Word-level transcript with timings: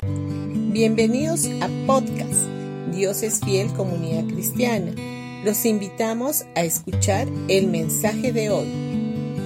Bienvenidos 0.00 1.46
a 1.60 1.68
podcast 1.84 2.46
Dios 2.94 3.24
es 3.24 3.40
fiel 3.40 3.72
comunidad 3.72 4.28
cristiana. 4.32 4.92
Los 5.44 5.64
invitamos 5.66 6.44
a 6.54 6.62
escuchar 6.62 7.26
el 7.48 7.66
mensaje 7.66 8.32
de 8.32 8.48
hoy. 8.50 8.68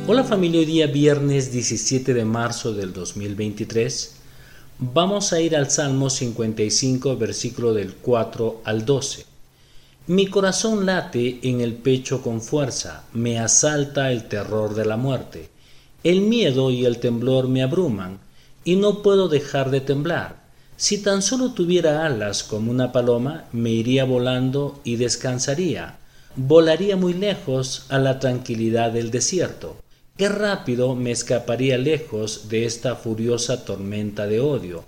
Hola 0.06 0.24
familia, 0.24 0.60
hoy 0.60 0.66
día 0.66 0.86
viernes 0.88 1.52
17 1.52 2.12
de 2.12 2.26
marzo 2.26 2.74
del 2.74 2.92
2023 2.92 4.16
vamos 4.78 5.32
a 5.32 5.40
ir 5.40 5.56
al 5.56 5.70
Salmo 5.70 6.10
55 6.10 7.16
versículo 7.16 7.72
del 7.72 7.94
4 7.94 8.60
al 8.64 8.84
12. 8.84 9.24
Mi 10.08 10.26
corazón 10.26 10.84
late 10.84 11.40
en 11.44 11.62
el 11.62 11.72
pecho 11.76 12.20
con 12.20 12.42
fuerza, 12.42 13.04
me 13.14 13.38
asalta 13.38 14.12
el 14.12 14.28
terror 14.28 14.74
de 14.74 14.84
la 14.84 14.98
muerte. 14.98 15.48
El 16.04 16.20
miedo 16.20 16.70
y 16.70 16.84
el 16.84 16.98
temblor 16.98 17.48
me 17.48 17.62
abruman, 17.62 18.18
y 18.64 18.76
no 18.76 19.02
puedo 19.02 19.28
dejar 19.28 19.70
de 19.70 19.80
temblar. 19.80 20.41
Si 20.82 20.98
tan 20.98 21.22
solo 21.22 21.52
tuviera 21.52 22.04
alas 22.04 22.42
como 22.42 22.72
una 22.72 22.90
paloma, 22.90 23.44
me 23.52 23.70
iría 23.70 24.04
volando 24.04 24.80
y 24.82 24.96
descansaría. 24.96 26.00
Volaría 26.34 26.96
muy 26.96 27.14
lejos 27.14 27.86
a 27.88 28.00
la 28.00 28.18
tranquilidad 28.18 28.90
del 28.90 29.12
desierto. 29.12 29.76
Qué 30.16 30.28
rápido 30.28 30.96
me 30.96 31.12
escaparía 31.12 31.78
lejos 31.78 32.48
de 32.48 32.64
esta 32.64 32.96
furiosa 32.96 33.64
tormenta 33.64 34.26
de 34.26 34.40
odio. 34.40 34.84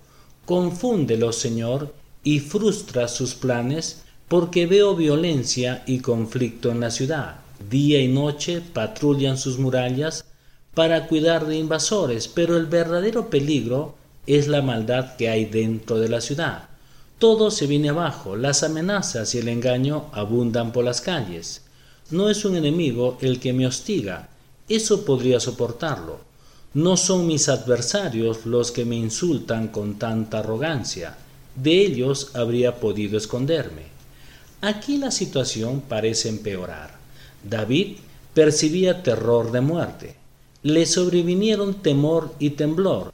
Confúndelo, 0.46 1.30
Señor, 1.30 1.94
y 2.24 2.40
frustra 2.40 3.06
sus 3.06 3.36
planes 3.36 4.02
porque 4.26 4.66
veo 4.66 4.96
violencia 4.96 5.84
y 5.86 6.00
conflicto 6.00 6.72
en 6.72 6.80
la 6.80 6.90
ciudad. 6.90 7.36
Día 7.70 8.00
y 8.00 8.08
noche 8.08 8.60
patrullan 8.60 9.38
sus 9.38 9.60
murallas 9.60 10.24
para 10.74 11.06
cuidar 11.06 11.46
de 11.46 11.56
invasores, 11.56 12.26
pero 12.26 12.56
el 12.56 12.66
verdadero 12.66 13.30
peligro 13.30 13.94
es 14.26 14.48
la 14.48 14.62
maldad 14.62 15.16
que 15.16 15.28
hay 15.28 15.44
dentro 15.44 15.98
de 15.98 16.08
la 16.08 16.20
ciudad. 16.20 16.68
Todo 17.18 17.50
se 17.50 17.66
viene 17.66 17.90
abajo, 17.90 18.36
las 18.36 18.62
amenazas 18.62 19.34
y 19.34 19.38
el 19.38 19.48
engaño 19.48 20.06
abundan 20.12 20.72
por 20.72 20.84
las 20.84 21.00
calles. 21.00 21.62
No 22.10 22.28
es 22.28 22.44
un 22.44 22.56
enemigo 22.56 23.18
el 23.20 23.40
que 23.40 23.52
me 23.52 23.66
hostiga, 23.66 24.28
eso 24.68 25.04
podría 25.04 25.40
soportarlo. 25.40 26.18
No 26.74 26.96
son 26.96 27.26
mis 27.26 27.48
adversarios 27.48 28.46
los 28.46 28.72
que 28.72 28.84
me 28.84 28.96
insultan 28.96 29.68
con 29.68 29.94
tanta 29.94 30.40
arrogancia, 30.40 31.16
de 31.54 31.80
ellos 31.80 32.30
habría 32.34 32.80
podido 32.80 33.16
esconderme. 33.16 33.94
Aquí 34.60 34.98
la 34.98 35.12
situación 35.12 35.82
parece 35.88 36.28
empeorar. 36.28 36.98
David 37.48 37.98
percibía 38.34 39.02
terror 39.02 39.52
de 39.52 39.60
muerte. 39.60 40.16
Le 40.62 40.86
sobrevinieron 40.86 41.74
temor 41.74 42.34
y 42.38 42.50
temblor. 42.50 43.13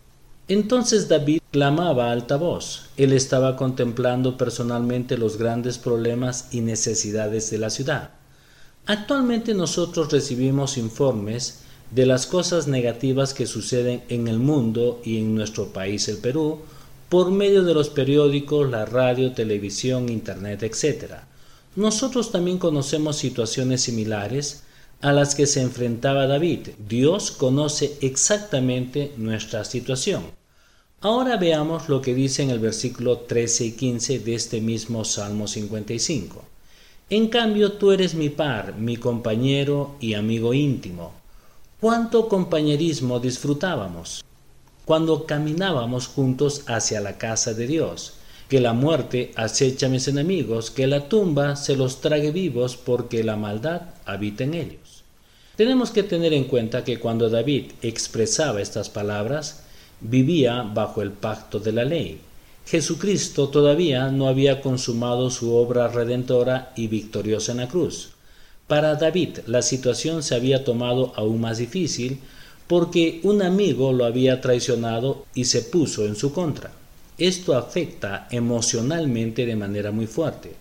Entonces 0.50 1.08
David 1.08 1.40
clamaba 1.50 2.08
a 2.08 2.12
alta 2.12 2.36
voz. 2.36 2.82
Él 2.98 3.14
estaba 3.14 3.56
contemplando 3.56 4.36
personalmente 4.36 5.16
los 5.16 5.38
grandes 5.38 5.78
problemas 5.78 6.48
y 6.50 6.60
necesidades 6.60 7.50
de 7.50 7.58
la 7.58 7.70
ciudad. 7.70 8.10
Actualmente 8.84 9.54
nosotros 9.54 10.12
recibimos 10.12 10.76
informes 10.76 11.60
de 11.90 12.04
las 12.04 12.26
cosas 12.26 12.68
negativas 12.68 13.32
que 13.32 13.46
suceden 13.46 14.02
en 14.08 14.28
el 14.28 14.38
mundo 14.38 15.00
y 15.04 15.18
en 15.18 15.34
nuestro 15.34 15.72
país, 15.72 16.08
el 16.08 16.18
Perú, 16.18 16.58
por 17.08 17.30
medio 17.30 17.62
de 17.62 17.72
los 17.72 17.88
periódicos, 17.88 18.70
la 18.70 18.84
radio, 18.84 19.32
televisión, 19.32 20.10
internet, 20.10 20.62
etc 20.62 21.30
nosotros 21.76 22.32
también 22.32 22.58
conocemos 22.58 23.16
situaciones 23.16 23.82
similares 23.82 24.64
a 25.00 25.12
las 25.12 25.34
que 25.34 25.46
se 25.46 25.62
enfrentaba 25.62 26.26
David. 26.26 26.70
Dios 26.88 27.30
conoce 27.30 27.96
exactamente 28.00 29.12
nuestra 29.16 29.64
situación. 29.64 30.39
Ahora 31.02 31.38
veamos 31.38 31.88
lo 31.88 32.02
que 32.02 32.14
dice 32.14 32.42
en 32.42 32.50
el 32.50 32.58
versículo 32.58 33.20
13 33.20 33.64
y 33.64 33.72
15 33.72 34.18
de 34.18 34.34
este 34.34 34.60
mismo 34.60 35.06
Salmo 35.06 35.48
55. 35.48 36.44
En 37.08 37.28
cambio 37.28 37.72
tú 37.72 37.90
eres 37.90 38.14
mi 38.14 38.28
par, 38.28 38.74
mi 38.76 38.98
compañero 38.98 39.96
y 39.98 40.12
amigo 40.12 40.52
íntimo. 40.52 41.14
¿Cuánto 41.80 42.28
compañerismo 42.28 43.18
disfrutábamos 43.18 44.22
cuando 44.84 45.24
caminábamos 45.24 46.06
juntos 46.06 46.64
hacia 46.66 47.00
la 47.00 47.16
casa 47.16 47.55
de 47.55 47.66
Dios? 47.66 48.14
que 48.50 48.60
la 48.60 48.72
muerte 48.72 49.30
acecha 49.36 49.86
a 49.86 49.89
mis 49.89 50.08
enemigos, 50.08 50.72
que 50.72 50.89
la 50.89 51.08
tumba 51.08 51.55
se 51.55 51.77
los 51.77 52.00
trague 52.00 52.33
vivos 52.33 52.77
porque 52.77 53.22
la 53.22 53.36
maldad 53.36 53.83
habita 54.05 54.42
en 54.42 54.55
ellos. 54.55 55.05
Tenemos 55.55 55.92
que 55.92 56.02
tener 56.02 56.33
en 56.33 56.44
cuenta 56.44 56.83
que 56.83 56.98
cuando 56.98 57.30
David 57.30 57.66
expresaba 57.80 58.60
estas 58.60 58.90
palabras, 58.90 59.62
vivía 60.00 60.62
bajo 60.62 61.02
el 61.02 61.12
pacto 61.12 61.58
de 61.58 61.72
la 61.72 61.84
ley. 61.84 62.20
Jesucristo 62.66 63.48
todavía 63.48 64.08
no 64.11 64.28
había 64.28 64.61
consumado 64.61 65.30
su 65.30 65.55
obra 65.55 65.88
redentora 65.88 66.72
y 66.77 66.86
victoriosa 66.86 67.52
en 67.52 67.58
la 67.58 67.68
cruz. 67.68 68.10
Para 68.66 68.94
David 68.94 69.39
la 69.46 69.62
situación 69.62 70.22
se 70.22 70.34
había 70.34 70.64
tomado 70.64 71.12
aún 71.16 71.40
más 71.40 71.58
difícil 71.58 72.20
porque 72.66 73.20
un 73.24 73.42
amigo 73.42 73.92
lo 73.92 74.05
había 74.05 74.40
traicionado 74.40 75.24
y 75.34 75.46
se 75.46 75.62
puso 75.62 76.06
en 76.06 76.14
su 76.14 76.33
contra 76.33 76.70
esto 77.20 77.55
afecta 77.55 78.27
emocionalmente 78.30 79.44
de 79.44 79.55
manera 79.55 79.92
muy 79.92 80.06
fuerte. 80.06 80.55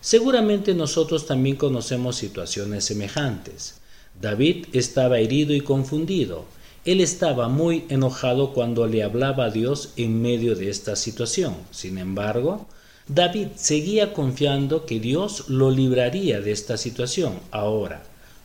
Seguramente 0.00 0.72
nosotros 0.72 1.26
también 1.26 1.56
conocemos 1.56 2.14
situaciones 2.16 2.84
semejantes. 2.84 3.80
David 4.20 4.66
estaba 4.72 5.18
herido 5.18 5.54
y 5.54 5.60
confundido. 5.60 6.44
Él 6.84 7.00
estaba 7.00 7.48
muy 7.48 7.84
enojado 7.88 8.52
cuando 8.52 8.86
le 8.86 9.02
hablaba 9.02 9.46
a 9.46 9.50
Dios 9.50 9.90
en 9.96 10.20
medio 10.20 10.54
de 10.54 10.70
esta 10.70 10.96
situación. 10.96 11.54
Sin 11.70 11.98
embargo, 11.98 12.66
David 13.08 13.48
seguía 13.56 14.12
confiando 14.12 14.86
que 14.86 15.00
Dios 15.00 15.48
lo 15.48 15.70
libraría 15.70 16.40
de 16.40 16.52
esta 16.52 16.76
situación. 16.76 17.40
Ahora, 17.50 18.02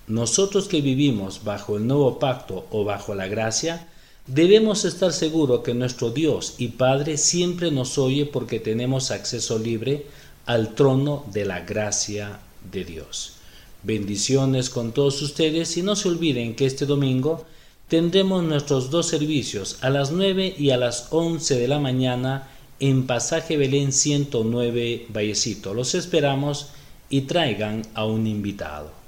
nosotros 0.07 0.67
que 0.67 0.81
vivimos 0.81 1.43
bajo 1.43 1.77
el 1.77 1.85
nuevo 1.87 2.19
pacto 2.19 2.65
o 2.71 2.83
bajo 2.83 3.13
la 3.13 3.27
gracia, 3.27 3.87
Debemos 4.31 4.85
estar 4.85 5.11
seguros 5.11 5.61
que 5.61 5.73
nuestro 5.73 6.11
Dios 6.11 6.53
y 6.59 6.67
Padre 6.67 7.17
siempre 7.17 7.71
nos 7.71 7.97
oye 7.97 8.27
porque 8.27 8.59
tenemos 8.59 9.09
acceso 9.09 9.57
libre 9.57 10.05
al 10.45 10.75
trono 10.75 11.25
de 11.33 11.45
la 11.45 11.61
gracia 11.61 12.39
de 12.71 12.85
Dios. 12.85 13.33
Bendiciones 13.81 14.69
con 14.69 14.91
todos 14.91 15.23
ustedes 15.23 15.75
y 15.77 15.81
no 15.81 15.95
se 15.95 16.09
olviden 16.09 16.55
que 16.55 16.67
este 16.67 16.85
domingo 16.85 17.43
tendremos 17.89 18.43
nuestros 18.43 18.91
dos 18.91 19.07
servicios 19.07 19.79
a 19.81 19.89
las 19.89 20.11
9 20.11 20.55
y 20.57 20.69
a 20.69 20.77
las 20.77 21.07
11 21.09 21.59
de 21.59 21.67
la 21.67 21.79
mañana 21.79 22.47
en 22.79 23.07
Pasaje 23.07 23.57
Belén 23.57 23.91
109 23.91 25.07
Vallecito. 25.09 25.73
Los 25.73 25.95
esperamos 25.95 26.69
y 27.09 27.21
traigan 27.21 27.81
a 27.95 28.05
un 28.05 28.27
invitado. 28.27 28.98